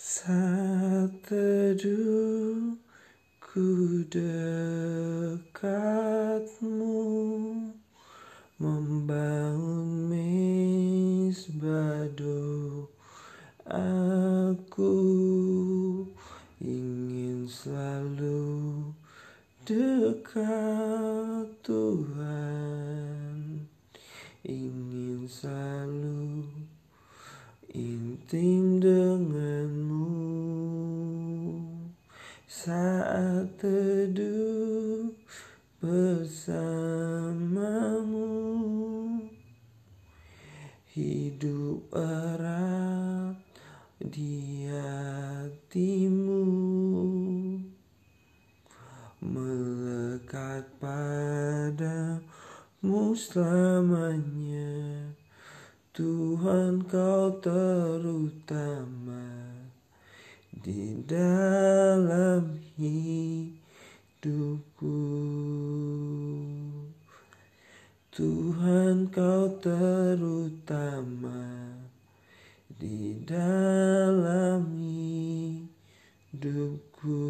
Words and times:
Saat 0.00 1.28
teduh 1.28 2.72
ku 3.36 4.00
dekatmu 4.08 5.44
Membangun 8.56 10.08
mesbah 10.08 12.08
Aku 13.68 14.96
ingin 16.64 17.44
selalu 17.44 18.96
dekat 19.68 21.44
Tuhan. 21.60 23.36
Ingin 24.48 25.28
selalu 25.28 26.48
intim 27.76 28.80
denganmu 28.80 28.99
saat 32.50 33.46
teduh 33.62 35.14
bersamamu 35.78 37.22
hidup 40.90 41.86
erat 41.94 43.38
di 44.02 44.66
hatimu. 44.66 46.42
Melekat 49.22 50.66
padamu 50.82 52.26
selamanya 53.14 55.14
Tuhan 55.94 56.82
kau 56.90 57.30
terutama 57.38 59.49
di 60.60 61.00
dalam 61.08 62.60
hidupku. 62.76 63.56
Tuhan 68.12 69.08
kau 69.08 69.56
terutama 69.64 71.40
di 72.76 73.24
dalam 73.24 74.68
hidupku 76.28 77.24